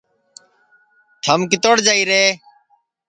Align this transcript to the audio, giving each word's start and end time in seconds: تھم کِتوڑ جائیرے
تھم 1.23 1.39
کِتوڑ 1.51 1.75
جائیرے 1.85 2.23